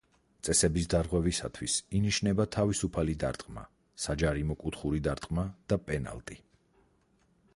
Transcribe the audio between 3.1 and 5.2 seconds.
დარტყმა, საჯარიმო კუთხური